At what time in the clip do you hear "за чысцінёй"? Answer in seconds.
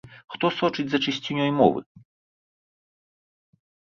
0.93-1.51